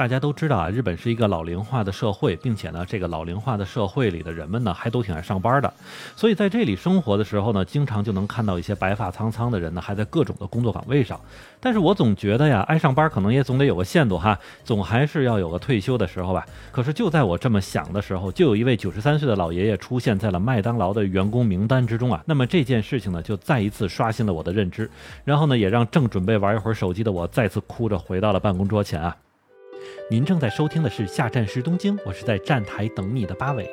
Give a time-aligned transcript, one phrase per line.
[0.00, 5.70] 大家都知道啊，日本是一个老龄化的社会，并且呢，这个老龄化的社会里的人们呢，还都挺爱上班的。
[6.16, 11.20] 所以在这里生活的时候呢，经常就能看到一些白发苍苍的人呢，还在各种的工作岗位上。
[11.60, 16.46] 但是我总觉得呀，爱上班可能也总得有个限度哈，总还是要有个退休的时候吧。
[16.72, 22.22] 可是就在我这么想的时候，就有一位九十三岁的老爷爷出现在了麦当劳的员工名单之中啊。
[22.24, 24.90] 那么这件事情呢，就再一次刷新了我的认知，
[25.26, 29.14] 然后呢，也让正准备玩一会儿手机的我再次哭着回到了办公桌前啊。
[30.10, 33.70] 您正在收听的是下站是东京，我是在站台等你的八尾。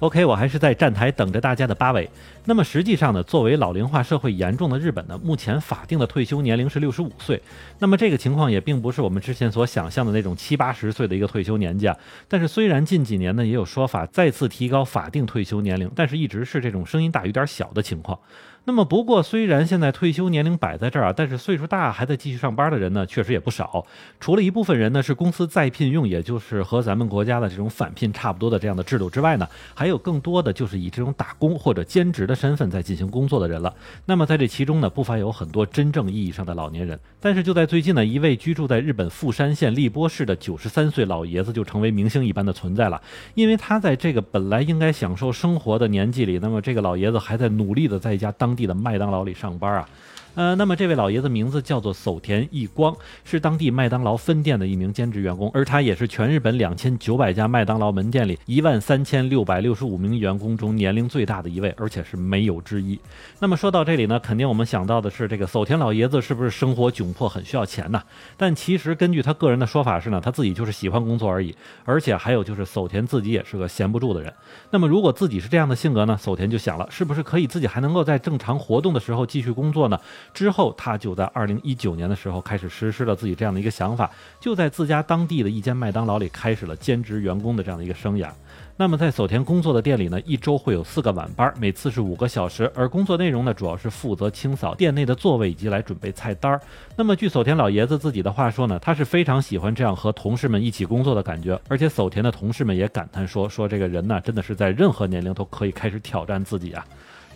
[0.00, 2.08] OK，我还是在站台等着大家的八尾。
[2.46, 7.40] 那么实际上呢，作为老龄化社会严重的日本呢，目前法定的退休年龄是六十五岁。
[7.78, 11.94] 那么这个情况也并不是我们之前所想象的那种七八十岁的一个退休年纪啊。
[12.28, 18.18] 但是虽然近几年呢也有说法再次提高法定退休年龄，但是一直是这种声音大有点小的情况。
[18.64, 23.84] 那么，不过虽然现在退休年龄摆在这儿啊，但是岁数大还在继续上班的人呢，确实也不少。
[24.20, 33.74] 除了一部分人呢是公司再聘用，也就是和咱们国家的这种返聘差不多的这样的制度之外呢，还有更多的就是以这种打工或者兼职的身份在进行工作的人了。
[34.04, 37.00] 那么在这其中呢，不乏有很多真正意义上的老年人。
[37.18, 43.00] 但是就在最近呢，一位居住在日本富山县立波市的九十三岁老爷子就成为明星一般的存在了，
[43.34, 48.49] 因为他在这个本来应该享受生活的年纪里，那么这个老爷子还在努力的在一家当。
[48.50, 49.88] 当地的麦当劳里上班啊。
[50.34, 62.98] 呃，那么这位老爷子名字叫做守田义光，是当地麦当劳分店的一名兼职员工，而他也是全日本两千九百家麦当劳门店里一万三千六百六十五名员工中年龄最大的一位，而且是没有之一。
[63.40, 68.02] 那么说到这里呢，肯定我们想到的是这个守田老爷子是不是生活窘迫，很需要钱呢？
[68.36, 71.54] 但其实根据他个人的说法是呢，他自己就是喜欢工作而已，
[71.84, 74.32] 而且还有就是守田自己也是个闲不住的人。
[74.70, 79.98] 那么如果自己是这样的性格呢，守田就想了，是不是可以自己还能够在正常活动的时候继续工作呢？
[80.32, 84.10] 之后，他就在二零一九年的时候开始实施了自己这样的一个想法，
[84.40, 88.28] 就在自家当地的一间麦当劳里开始了兼职员工的这样的一个生涯。
[88.76, 96.58] 那么，在守田工作的店里呢，一周会有四个晚班，每次是五个小时，而工作内容呢，主要是负责清扫店内的座位以及来准备菜单儿。
[96.96, 106.82] 那么，据守田老爷子自己的话说呢，他是非常喜欢这样和同事们一起工作的感觉，而且守田的同事们也感叹说，说这个人呢，真的是在任何年龄都可以开始挑战自己啊。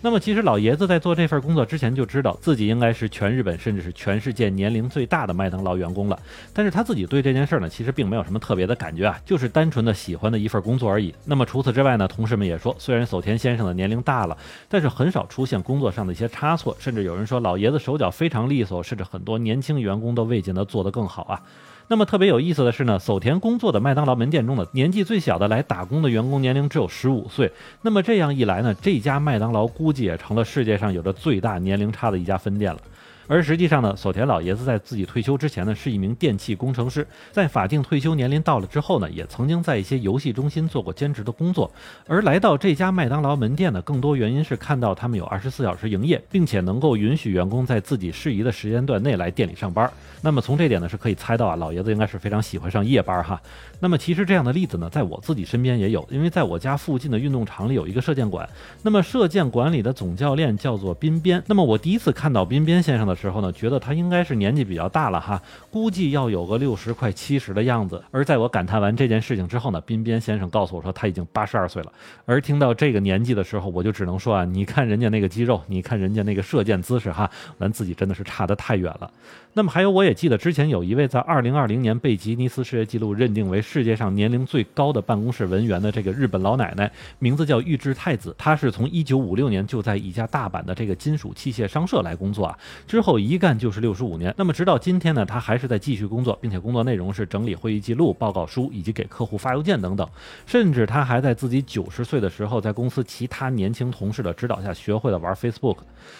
[0.05, 6.19] 那么其实老爷子在做这份工作之前就知道自己应该是全日本甚至是全世界年龄最大的麦当劳员工了，
[6.53, 11.15] 但是他自己对这件事呢其实并没有什么特别的感觉啊，就是单纯的喜欢的一份工作而已。
[11.25, 14.37] 那么除此之外呢，同事们也说，虽然守田先生的年龄大了，
[14.69, 21.41] 但是很少出现工作上的一些差错，甚至有人说老爷子手脚非常利索，甚至很多年轻员工都未见得做得更好啊。
[21.89, 27.51] 那么特别有意思的是呢，守田工作的麦当劳门店中的年纪最小的来打工的员工年龄只有十五岁。
[27.83, 32.81] 那么这样一来呢，这家麦当劳估计也成了世界上有着最大年龄差的一家分店了。
[33.27, 37.07] 而实际上呢，索田老爷子在自己退休之前呢，是一名电气工程师。
[37.33, 41.73] 在法定退休年龄到了之后呢，也曾经在一些游戏中心做过兼职的工作。
[42.07, 49.91] 而来到这家麦当劳门店呢，更多原因是看到他们有二十四小时营业，并且能够允许员工在自己适宜的时间段内来店里上班。
[50.21, 53.41] 那么从这点呢，是可以猜到啊，老爷子应该是非常喜欢上夜班哈。
[53.81, 58.47] 那么其实这样的例子呢，在我自己身边也有，因为在我家附近的运动场里有一个射箭馆。
[58.83, 61.43] 那么射箭馆里的总教练叫做滨边。
[61.47, 63.15] 那么我第一次看到滨边先生的。
[63.15, 65.41] 时候呢，觉得他应该是年纪比较大了哈，
[65.71, 68.03] 估计要有个六十快七十的样子。
[68.11, 71.93] 而在我感叹完这件事情之后呢，彬彬先生告诉我说他已经八十二岁了。
[72.27, 79.11] 而听到这个年纪的时候，我就只能说啊，你看人家那个肌肉，你看人家那个射箭姿势哈，咱自己真的是差得太远了。
[79.57, 86.91] 那么还有，我也记得之前有一位在二零二零年被吉尼斯世界纪录认定为世界上年龄最高的办公室文员的这个日本老奶奶，
[87.21, 88.35] 名字叫玉置太子。
[88.37, 94.35] 她是从一九五六年就在一家大阪的这个金属器械商社来工作啊，之后一干就是六十五年。
[94.37, 100.09] 那么直到今天呢，他还是在继续工作，并且工作内容是整理会议记录、报告书以及给客户发邮件等等。
[100.47, 105.79] 甚至他还在自己九十岁的时候，在公司其他年轻同事的指导下，学会了玩 Facebook。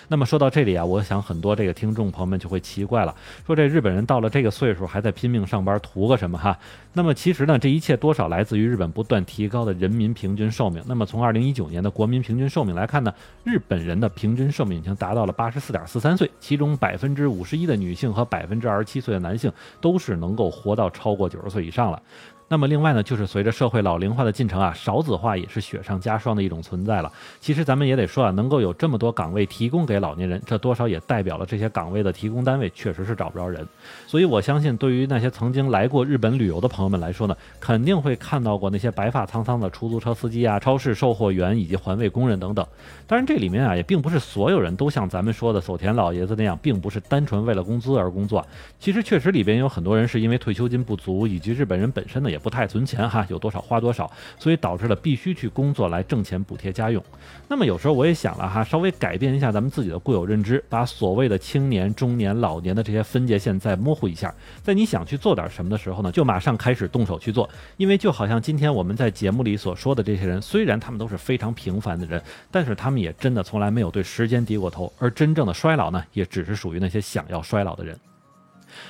[0.09, 3.15] 那么说到这里啊，我想很多这个听众朋友们就会奇怪了。
[3.47, 6.59] 说这日本人到了这个岁数还在拼命上班，图个什么哈？
[6.95, 10.83] 那么其实呢，这一切多少来自于日本不断提高的人民平均寿命。
[10.87, 13.13] 那么从二零一九年的国民平均寿命来看呢，
[13.43, 22.01] 日本人的平均寿命已经达到了八十四点四三岁，其其中百分之五十一的女性和百分之二十七岁的男性都是能够活到超过九十岁以上了。
[22.47, 27.11] 那么另外呢，就是随着社会老龄化的进程啊，少子化也是雪上加霜的一种存在了。
[27.41, 33.67] 其实咱们也得说啊，能够有这么多岗位提供给老年人，这多少也代表了这些岗位的提供单位确实是找不着人。
[34.07, 42.65] 所以我相信，对于那些曾经来过日本旅游的朋友们来说呢，肯定会看到过那些白发苍苍的出租车司机啊、超市售货员以及环卫工人等等。
[43.07, 48.47] 当然，这里面啊，也并不是所有人都像咱们说的守田老爷子那样，并不是单纯为了工资而工作。
[48.79, 57.03] 其实确实里边有很多人是因为退休金不足，以及日本人本身的也不太存钱哈，有多少花多少，所以导致了必须去工作来挣钱补贴家用。
[57.49, 67.49] 那么有时候我也想了哈，稍微改变一下咱们自己的固有认知，把所谓的青年、中年、老年的这些分界线再模糊一下，在你想去做点什么的时候呢，就马上开始动手去做。
[67.77, 72.21] 因为就好像今天我们在节目里所说的这些人，虽然他们都是非常平凡的人，
[72.51, 77.97] 但是他们也真的从来没有对时间低过头，而真正的衰老呢，也只是属于那些想要衰老的人。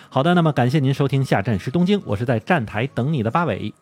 [0.09, 3.75] 好的，那么感谢您收听下站是东京，我是在站台等你的八尾。